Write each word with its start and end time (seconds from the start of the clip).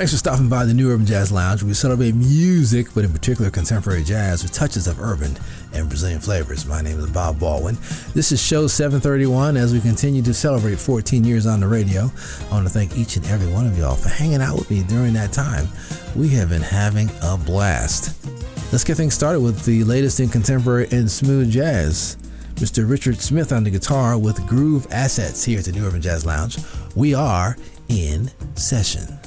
Thanks 0.00 0.12
for 0.12 0.18
stopping 0.18 0.48
by 0.48 0.64
the 0.64 0.72
New 0.72 0.90
Urban 0.90 1.04
Jazz 1.04 1.30
Lounge. 1.30 1.62
We 1.62 1.74
celebrate 1.74 2.14
music, 2.14 2.86
but 2.94 3.04
in 3.04 3.12
particular 3.12 3.50
contemporary 3.50 4.02
jazz 4.02 4.42
with 4.42 4.50
touches 4.50 4.86
of 4.86 4.98
urban 4.98 5.36
and 5.74 5.90
Brazilian 5.90 6.20
flavors. 6.20 6.64
My 6.64 6.80
name 6.80 6.98
is 6.98 7.10
Bob 7.10 7.38
Baldwin. 7.38 7.76
This 8.14 8.32
is 8.32 8.42
show 8.42 8.66
731 8.66 9.58
as 9.58 9.74
we 9.74 9.80
continue 9.80 10.22
to 10.22 10.32
celebrate 10.32 10.78
14 10.78 11.22
years 11.22 11.44
on 11.44 11.60
the 11.60 11.68
radio. 11.68 12.10
I 12.48 12.52
want 12.54 12.66
to 12.66 12.72
thank 12.72 12.96
each 12.96 13.16
and 13.18 13.26
every 13.26 13.52
one 13.52 13.66
of 13.66 13.76
y'all 13.76 13.94
for 13.94 14.08
hanging 14.08 14.40
out 14.40 14.56
with 14.56 14.70
me 14.70 14.84
during 14.84 15.12
that 15.12 15.34
time. 15.34 15.68
We 16.16 16.28
have 16.30 16.48
been 16.48 16.62
having 16.62 17.10
a 17.20 17.36
blast. 17.36 18.26
Let's 18.72 18.84
get 18.84 18.96
things 18.96 19.12
started 19.12 19.40
with 19.40 19.66
the 19.66 19.84
latest 19.84 20.18
in 20.18 20.30
contemporary 20.30 20.88
and 20.92 21.10
smooth 21.10 21.52
jazz. 21.52 22.16
Mr. 22.54 22.88
Richard 22.88 23.20
Smith 23.20 23.52
on 23.52 23.64
the 23.64 23.70
guitar 23.70 24.16
with 24.18 24.46
Groove 24.46 24.86
Assets 24.90 25.44
here 25.44 25.58
at 25.58 25.66
the 25.66 25.72
New 25.72 25.86
Urban 25.86 26.00
Jazz 26.00 26.24
Lounge. 26.24 26.56
We 26.96 27.12
are 27.12 27.54
in 27.90 28.30
session. 28.54 29.19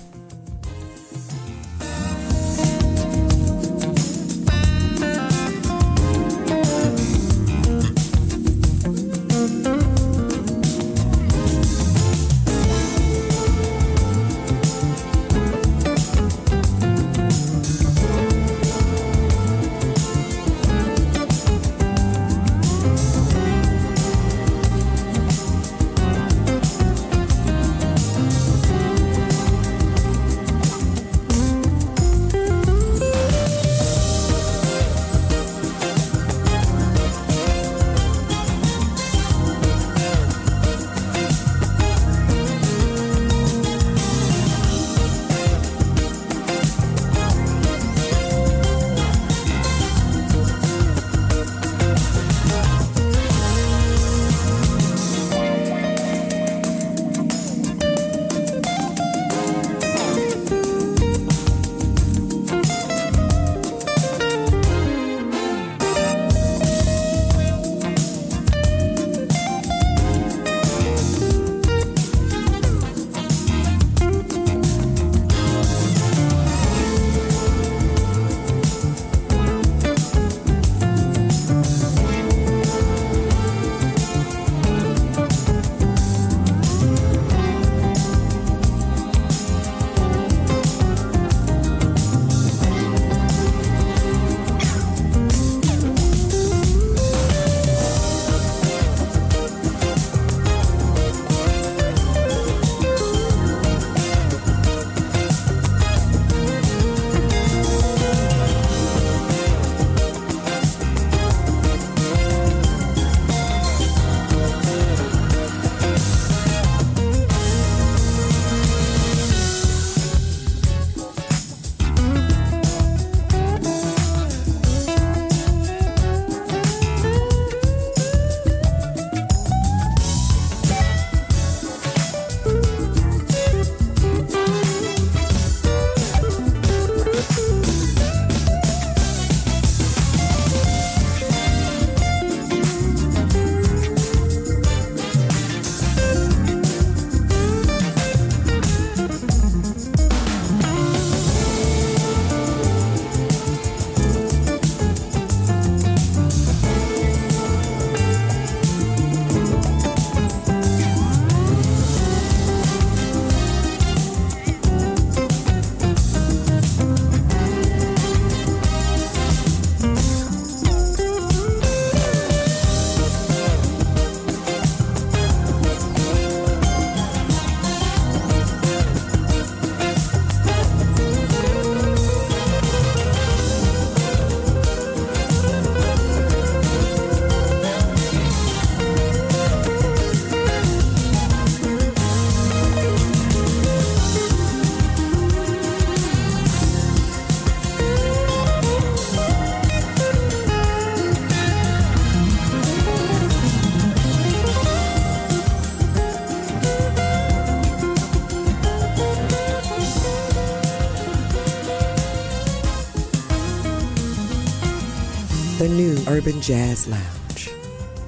Urban 216.26 216.40
Jazz 216.42 216.88
Lounge. 216.88 217.50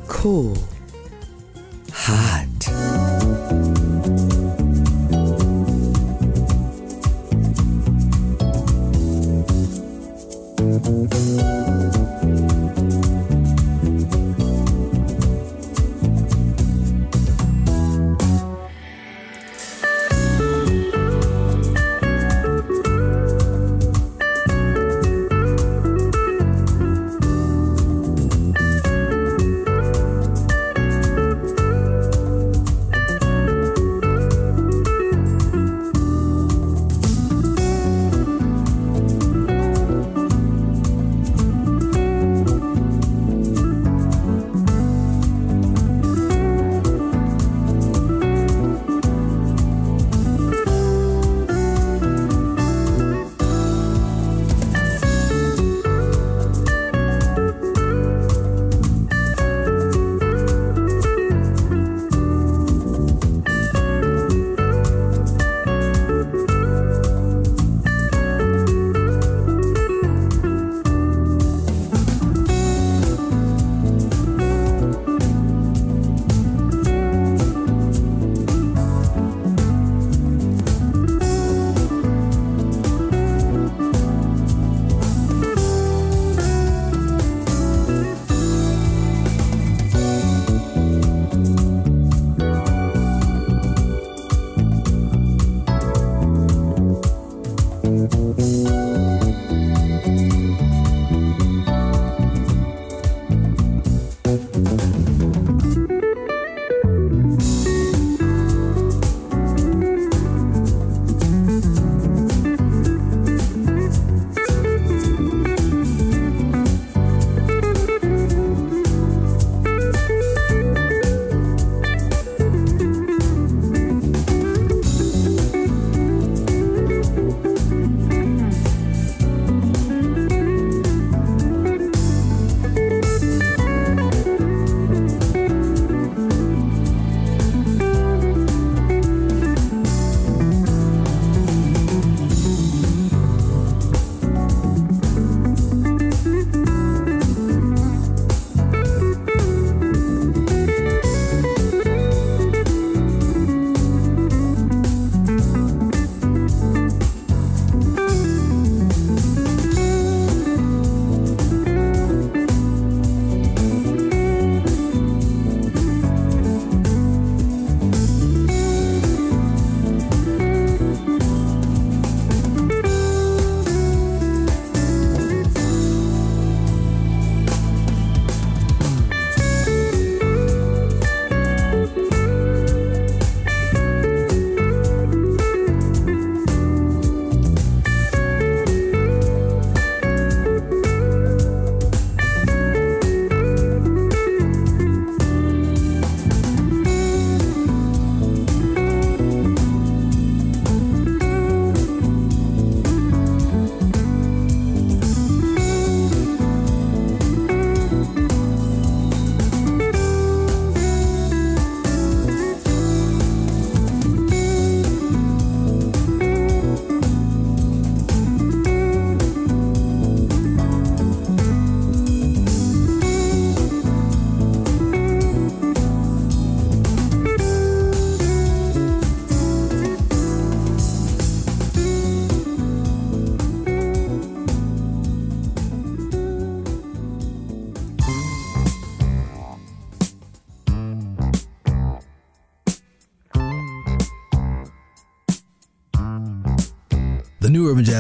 Cool 0.08 0.56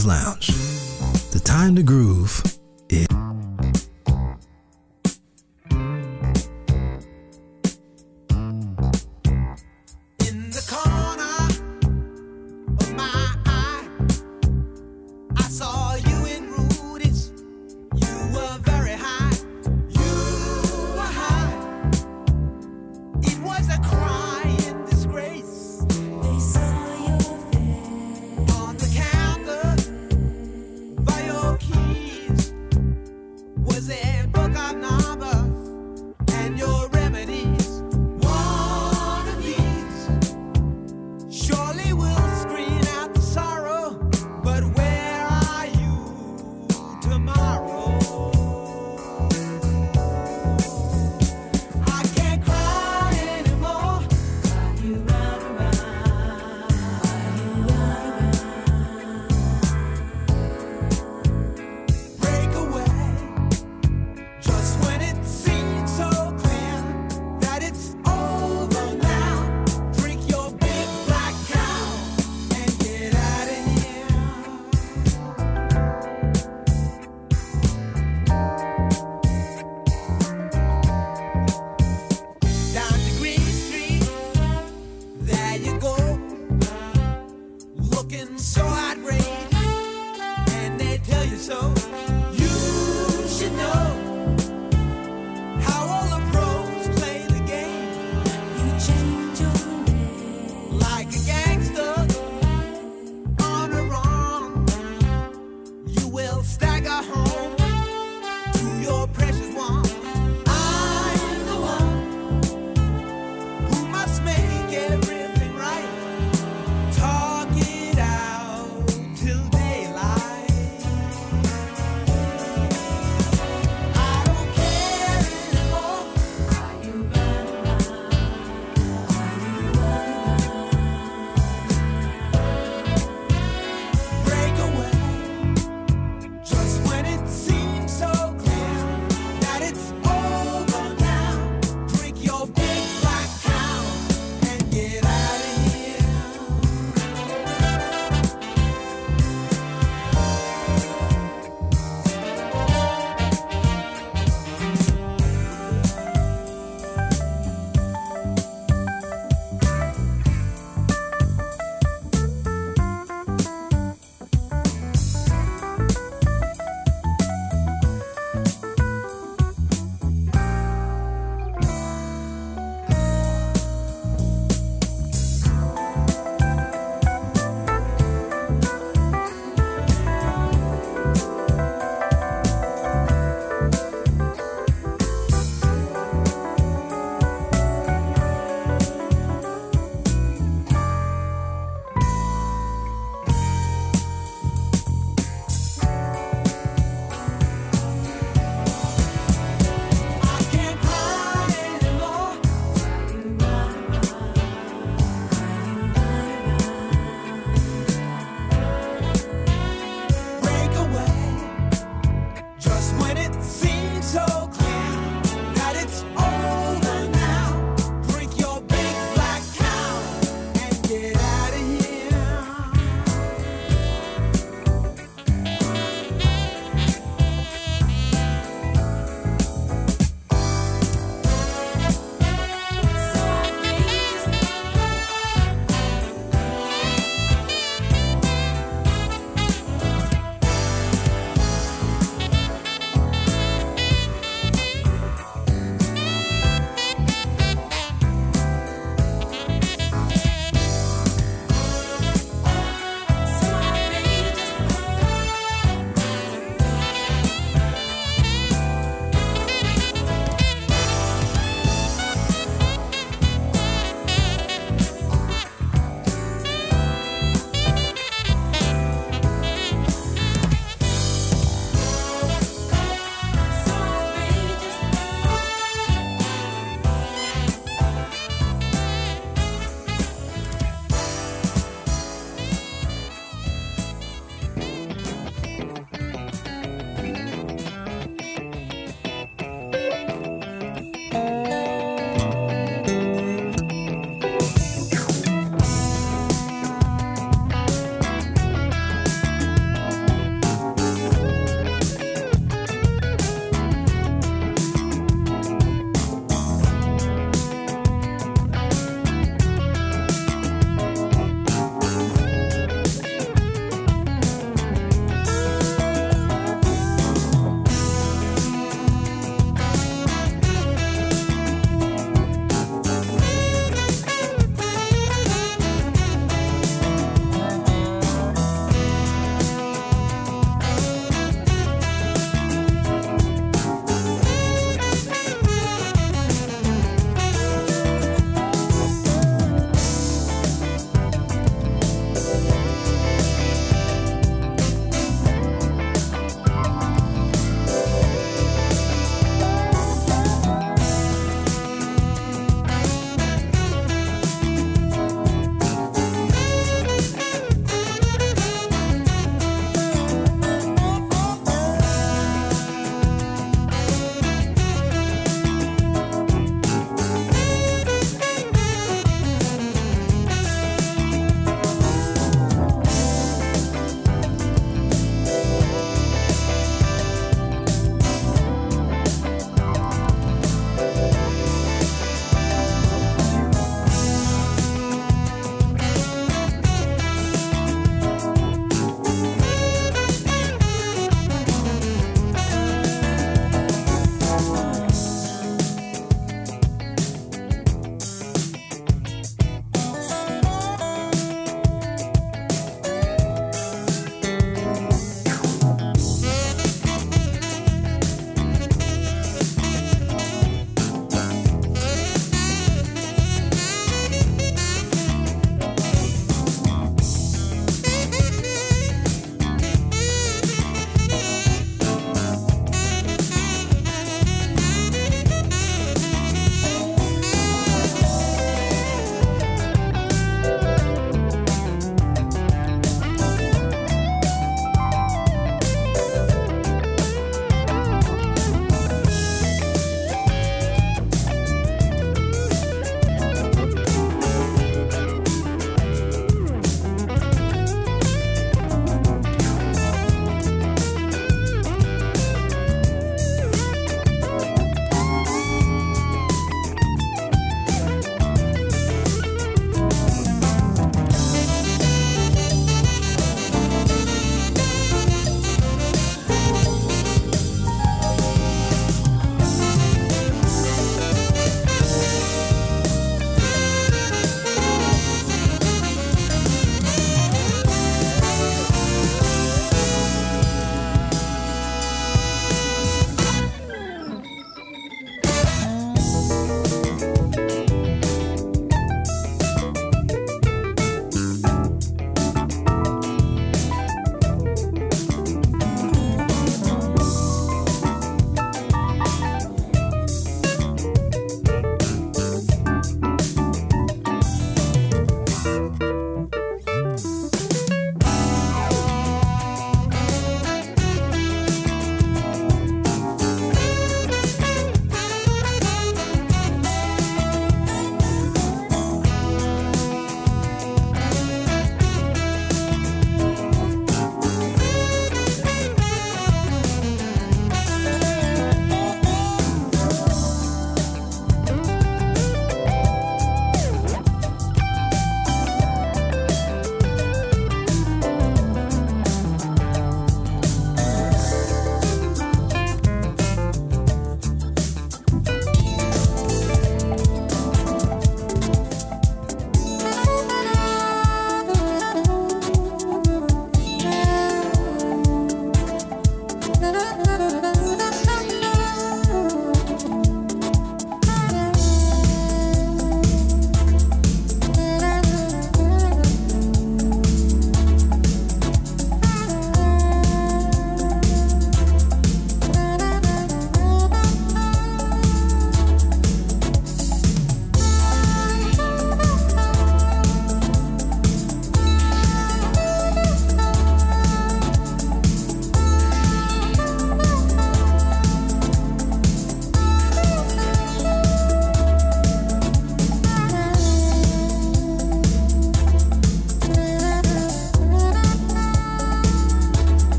Jazz 0.00 0.06
Lounge. 0.06 0.46
The 1.30 1.40
time 1.40 1.76
to 1.76 1.82
groove 1.82 2.49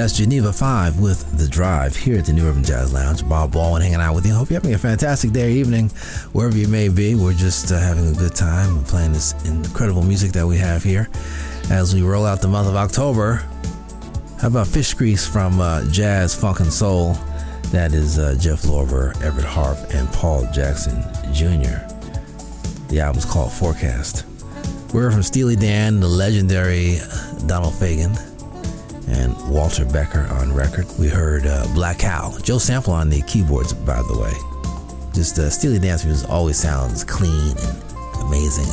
That's 0.00 0.16
Geneva 0.16 0.50
5 0.50 0.98
with 0.98 1.36
The 1.36 1.46
Drive 1.46 1.94
here 1.94 2.16
at 2.16 2.24
the 2.24 2.32
New 2.32 2.48
Urban 2.48 2.64
Jazz 2.64 2.90
Lounge. 2.90 3.28
Bob 3.28 3.52
Baldwin 3.52 3.82
hanging 3.82 4.00
out 4.00 4.14
with 4.14 4.24
you. 4.24 4.32
Hope 4.32 4.48
you're 4.48 4.58
having 4.58 4.72
a 4.72 4.78
fantastic 4.78 5.30
day 5.30 5.44
or 5.44 5.50
evening, 5.50 5.90
wherever 6.32 6.56
you 6.56 6.68
may 6.68 6.88
be. 6.88 7.14
We're 7.14 7.34
just 7.34 7.70
uh, 7.70 7.78
having 7.78 8.08
a 8.08 8.14
good 8.14 8.34
time 8.34 8.78
and 8.78 8.86
playing 8.86 9.12
this 9.12 9.34
incredible 9.44 10.02
music 10.02 10.32
that 10.32 10.46
we 10.46 10.56
have 10.56 10.82
here 10.82 11.10
as 11.68 11.94
we 11.94 12.00
roll 12.00 12.24
out 12.24 12.40
the 12.40 12.48
month 12.48 12.66
of 12.66 12.76
October. 12.76 13.46
How 14.40 14.48
about 14.48 14.68
Fish 14.68 14.94
Grease 14.94 15.28
from 15.28 15.60
uh, 15.60 15.84
Jazz, 15.90 16.34
Funk, 16.34 16.60
and 16.60 16.72
Soul? 16.72 17.12
That 17.64 17.92
is 17.92 18.18
uh, 18.18 18.38
Jeff 18.40 18.62
Lorber, 18.62 19.22
Everett 19.22 19.44
Harp, 19.44 19.76
and 19.92 20.08
Paul 20.14 20.50
Jackson 20.50 21.02
Jr. 21.34 21.76
The 22.88 23.02
album's 23.02 23.26
called 23.26 23.52
Forecast. 23.52 24.24
We're 24.94 25.10
from 25.10 25.22
Steely 25.22 25.56
Dan, 25.56 26.00
the 26.00 26.08
legendary 26.08 27.00
Donald 27.46 27.74
Fagen, 27.74 28.29
and 29.10 29.34
Walter 29.48 29.84
Becker 29.84 30.26
on 30.30 30.54
record. 30.54 30.86
We 30.98 31.08
heard 31.08 31.46
uh, 31.46 31.66
Black 31.74 31.98
Cow, 31.98 32.36
Joe 32.42 32.58
Sample 32.58 32.92
on 32.92 33.10
the 33.10 33.22
keyboards, 33.22 33.72
by 33.72 34.00
the 34.02 34.18
way. 34.18 34.32
Just 35.12 35.38
uh, 35.38 35.50
Steely 35.50 35.78
Dan's 35.78 36.04
music 36.04 36.30
always 36.30 36.56
sounds 36.56 37.02
clean 37.04 37.56
and 37.58 37.82
amazing, 38.22 38.72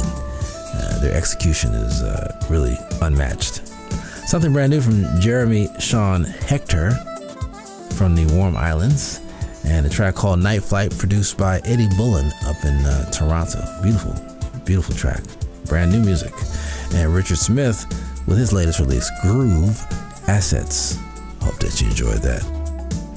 and 0.75 0.93
uh, 0.95 0.99
their 1.01 1.15
execution 1.15 1.73
is 1.73 2.01
uh, 2.03 2.39
really 2.49 2.77
unmatched. 3.01 3.67
Something 4.27 4.53
brand 4.53 4.71
new 4.71 4.81
from 4.81 5.19
Jeremy 5.19 5.69
Sean 5.79 6.23
Hector 6.23 6.91
from 7.95 8.13
the 8.13 8.25
Warm 8.35 8.55
Islands, 8.55 9.21
and 9.65 9.85
a 9.85 9.89
track 9.89 10.15
called 10.15 10.39
Night 10.39 10.63
Flight, 10.63 10.95
produced 10.97 11.37
by 11.37 11.59
Eddie 11.65 11.89
Bullen 11.97 12.31
up 12.45 12.63
in 12.63 12.75
uh, 12.85 13.09
Toronto. 13.09 13.59
Beautiful, 13.81 14.15
beautiful 14.63 14.95
track. 14.95 15.23
Brand 15.65 15.91
new 15.91 16.01
music. 16.01 16.33
And 16.93 17.13
Richard 17.13 17.37
Smith 17.37 17.85
with 18.27 18.37
his 18.37 18.53
latest 18.53 18.79
release, 18.79 19.09
Groove 19.21 19.83
Assets. 20.27 20.99
Hope 21.41 21.57
that 21.59 21.79
you 21.81 21.87
enjoyed 21.87 22.21
that. 22.21 22.43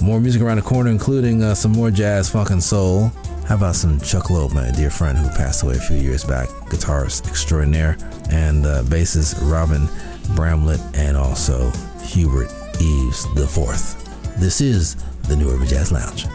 More 0.00 0.20
music 0.20 0.42
around 0.42 0.56
the 0.56 0.62
corner, 0.62 0.90
including 0.90 1.42
uh, 1.42 1.54
some 1.54 1.72
more 1.72 1.90
jazz, 1.90 2.30
funk, 2.30 2.50
and 2.50 2.62
soul. 2.62 3.12
How 3.46 3.56
about 3.56 3.74
some 3.74 4.00
Chuck 4.00 4.30
Loeb, 4.30 4.52
my 4.52 4.70
dear 4.70 4.90
friend 4.90 5.18
who 5.18 5.28
passed 5.30 5.62
away 5.62 5.74
a 5.74 5.80
few 5.80 5.96
years 5.96 6.24
back, 6.24 6.48
guitarist 6.70 7.28
extraordinaire, 7.28 7.96
and 8.30 8.64
uh, 8.64 8.82
bassist 8.84 9.36
Robin 9.50 9.88
Bramlett, 10.36 10.80
and 10.94 11.16
also 11.16 11.70
Hubert 12.02 12.50
Eaves 12.80 13.26
IV. 13.36 14.38
This 14.38 14.60
is 14.60 14.94
the 15.28 15.36
New 15.36 15.50
Urban 15.50 15.66
Jazz 15.66 15.90
Lounge. 15.90 16.26